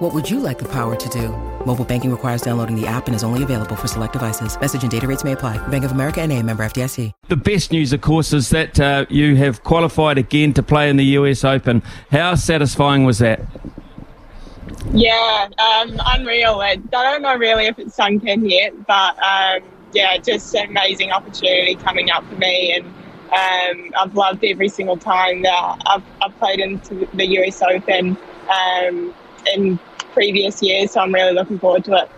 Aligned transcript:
What 0.00 0.14
would 0.14 0.30
you 0.30 0.40
like 0.40 0.58
the 0.58 0.68
power 0.68 0.96
to 0.96 1.08
do? 1.10 1.28
Mobile 1.66 1.84
banking 1.84 2.10
requires 2.10 2.40
downloading 2.40 2.74
the 2.74 2.86
app 2.86 3.06
and 3.06 3.14
is 3.14 3.22
only 3.22 3.42
available 3.42 3.76
for 3.76 3.86
select 3.86 4.14
devices. 4.14 4.58
Message 4.58 4.80
and 4.80 4.90
data 4.90 5.06
rates 5.06 5.24
may 5.24 5.32
apply. 5.32 5.58
Bank 5.68 5.84
of 5.84 5.92
America 5.92 6.22
and 6.22 6.32
a 6.32 6.42
member 6.42 6.64
FDIC. 6.64 7.12
The 7.28 7.36
best 7.36 7.70
news, 7.70 7.92
of 7.92 8.00
course, 8.00 8.32
is 8.32 8.48
that 8.48 8.80
uh, 8.80 9.04
you 9.10 9.36
have 9.36 9.62
qualified 9.62 10.16
again 10.16 10.54
to 10.54 10.62
play 10.62 10.88
in 10.88 10.96
the 10.96 11.04
US 11.04 11.44
Open. 11.44 11.82
How 12.10 12.34
satisfying 12.34 13.04
was 13.04 13.18
that? 13.18 13.42
Yeah, 14.94 15.48
um, 15.58 16.00
unreal. 16.06 16.60
I 16.60 16.76
don't 16.76 17.20
know 17.20 17.36
really 17.36 17.66
if 17.66 17.78
it's 17.78 17.94
sunk 17.94 18.24
in 18.24 18.48
yet, 18.48 18.72
but 18.86 19.18
um, 19.22 19.60
yeah, 19.92 20.16
just 20.16 20.54
an 20.54 20.70
amazing 20.70 21.10
opportunity 21.10 21.74
coming 21.74 22.10
up 22.10 22.24
for 22.24 22.36
me. 22.36 22.72
And 22.72 22.86
um, 22.86 23.92
I've 23.98 24.14
loved 24.14 24.42
every 24.46 24.70
single 24.70 24.96
time 24.96 25.42
that 25.42 25.82
I've, 25.84 26.02
I've 26.22 26.38
played 26.38 26.58
into 26.58 27.06
the 27.12 27.26
US 27.26 27.60
Open 27.60 28.16
um, 28.48 29.14
in 29.54 29.78
previous 30.12 30.62
years, 30.62 30.92
so 30.92 31.00
I'm 31.00 31.12
really 31.12 31.32
looking 31.32 31.58
forward 31.58 31.84
to 31.84 31.94
it. 31.94 32.10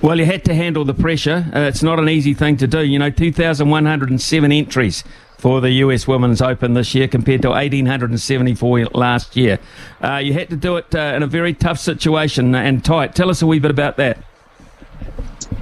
Well, 0.00 0.18
you 0.18 0.26
had 0.26 0.44
to 0.44 0.54
handle 0.54 0.84
the 0.84 0.94
pressure. 0.94 1.46
Uh, 1.54 1.60
it's 1.60 1.82
not 1.82 1.98
an 1.98 2.08
easy 2.08 2.34
thing 2.34 2.56
to 2.58 2.66
do. 2.66 2.84
You 2.84 2.98
know, 2.98 3.10
2,107 3.10 4.52
entries 4.52 5.02
for 5.38 5.60
the 5.60 5.70
US 5.70 6.06
Women's 6.06 6.40
Open 6.40 6.74
this 6.74 6.94
year 6.94 7.08
compared 7.08 7.42
to 7.42 7.50
1,874 7.50 8.86
last 8.94 9.36
year. 9.36 9.58
Uh, 10.02 10.16
you 10.16 10.32
had 10.32 10.50
to 10.50 10.56
do 10.56 10.76
it 10.76 10.94
uh, 10.94 11.14
in 11.16 11.22
a 11.22 11.26
very 11.26 11.52
tough 11.52 11.78
situation 11.78 12.54
and 12.54 12.84
tight. 12.84 13.14
Tell 13.14 13.30
us 13.30 13.42
a 13.42 13.46
wee 13.46 13.58
bit 13.58 13.70
about 13.70 13.96
that. 13.96 14.18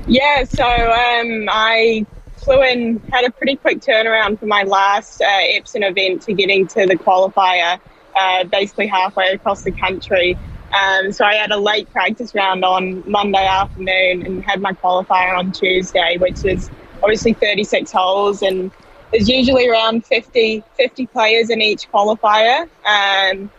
Yeah, 0.07 0.45
so 0.45 0.65
um, 0.65 1.49
I 1.51 2.07
flew 2.37 2.63
in, 2.63 3.01
had 3.11 3.25
a 3.25 3.31
pretty 3.31 3.57
quick 3.57 3.81
turnaround 3.81 4.39
for 4.39 4.47
my 4.47 4.63
last 4.63 5.21
uh, 5.21 5.27
Epson 5.27 5.89
event 5.89 6.23
to 6.23 6.35
getting 6.35 6.67
to 6.69 6.87
the 6.87 6.95
qualifier, 6.95 7.81
uh, 8.17 8.45
basically 8.45 8.87
halfway 8.87 9.29
across 9.29 9.63
the 9.63 9.73
country. 9.73 10.39
Um, 10.75 11.13
so 11.13 11.25
I 11.25 11.35
had 11.35 11.53
a 11.53 11.57
late 11.57 11.91
practice 11.93 12.35
round 12.35 12.65
on 12.65 13.09
Monday 13.09 13.47
afternoon 13.47 14.27
and 14.27 14.45
had 14.45 14.61
my 14.61 14.73
qualifier 14.73 15.37
on 15.39 15.53
Tuesday, 15.53 16.17
which 16.19 16.45
is 16.45 16.71
obviously 17.03 17.35
36 17.35 17.93
holes 17.93 18.43
and 18.43 18.71
there's 19.13 19.29
usually 19.29 19.69
around 19.69 20.05
50, 20.05 20.65
50 20.77 21.07
players 21.07 21.51
in 21.51 21.63
each 21.63 21.91
qualifier. 21.93 22.63
Um, 22.85 23.51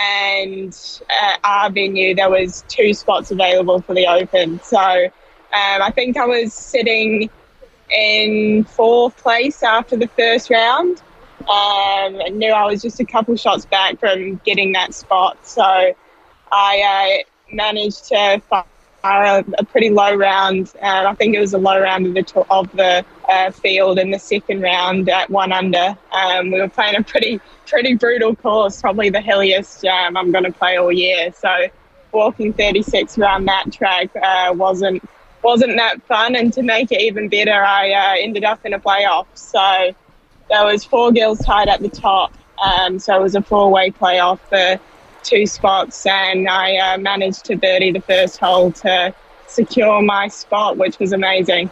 and 0.00 1.00
at 1.10 1.40
our 1.42 1.70
venue, 1.70 2.14
there 2.14 2.30
was 2.30 2.64
two 2.68 2.94
spots 2.94 3.30
available 3.32 3.80
for 3.80 3.94
the 3.94 4.06
Open. 4.06 4.60
So 4.62 4.78
um, 4.78 5.10
I 5.52 5.90
think 5.92 6.16
I 6.16 6.26
was 6.26 6.52
sitting 6.52 7.28
in 7.90 8.64
fourth 8.64 9.16
place 9.16 9.62
after 9.62 9.96
the 9.96 10.08
first 10.08 10.50
round. 10.50 11.02
Um, 11.40 11.46
I 11.48 12.30
knew 12.32 12.50
I 12.52 12.64
was 12.66 12.80
just 12.80 13.00
a 13.00 13.04
couple 13.04 13.36
shots 13.36 13.66
back 13.66 13.98
from 13.98 14.36
getting 14.44 14.72
that 14.72 14.94
spot. 14.94 15.44
So 15.46 15.94
I 16.52 17.22
uh, 17.22 17.54
managed 17.54 18.06
to 18.08 18.40
fire 18.48 19.44
a, 19.58 19.64
pretty 19.64 19.90
low 19.90 20.14
round. 20.14 20.72
and 20.80 21.06
I 21.06 21.14
think 21.14 21.34
it 21.34 21.40
was 21.40 21.52
a 21.52 21.58
low 21.58 21.78
round 21.80 22.06
of 22.06 22.14
the, 22.14 22.46
of 22.50 22.72
the 22.72 23.04
uh, 23.28 23.50
field 23.50 23.98
in 23.98 24.10
the 24.10 24.18
second 24.18 24.62
round 24.62 25.08
at 25.08 25.28
one 25.30 25.52
under. 25.52 25.96
Um, 26.12 26.50
we 26.50 26.60
were 26.60 26.68
playing 26.68 26.96
a 26.96 27.02
pretty 27.02 27.40
pretty 27.66 27.94
brutal 27.94 28.34
course, 28.36 28.80
probably 28.80 29.10
the 29.10 29.20
hilliest 29.20 29.84
um, 29.86 30.16
I'm 30.16 30.30
going 30.32 30.44
to 30.44 30.52
play 30.52 30.76
all 30.76 30.92
year. 30.92 31.32
So 31.32 31.66
walking 32.12 32.52
36 32.52 33.18
around 33.18 33.46
that 33.46 33.72
track 33.72 34.14
uh, 34.16 34.52
wasn't 34.54 35.06
wasn't 35.42 35.76
that 35.76 36.02
fun. 36.04 36.36
And 36.36 36.52
to 36.54 36.62
make 36.62 36.90
it 36.90 37.00
even 37.02 37.28
better, 37.28 37.52
I 37.52 37.92
uh, 37.92 38.16
ended 38.18 38.44
up 38.44 38.64
in 38.64 38.72
a 38.72 38.80
playoff. 38.80 39.26
So 39.34 39.94
there 40.48 40.64
was 40.64 40.84
four 40.84 41.12
girls 41.12 41.38
tied 41.40 41.68
at 41.68 41.80
the 41.80 41.90
top. 41.90 42.32
Um, 42.64 42.98
so 42.98 43.16
it 43.16 43.22
was 43.22 43.34
a 43.34 43.42
four-way 43.42 43.90
playoff 43.90 44.38
for 44.48 44.80
two 45.24 45.46
spots, 45.46 46.06
and 46.06 46.48
I 46.48 46.76
uh, 46.76 46.98
managed 46.98 47.44
to 47.46 47.56
birdie 47.56 47.92
the 47.92 48.00
first 48.00 48.38
hole 48.38 48.70
to 48.72 49.14
secure 49.46 50.02
my 50.02 50.28
spot, 50.28 50.76
which 50.76 50.98
was 50.98 51.12
amazing. 51.12 51.70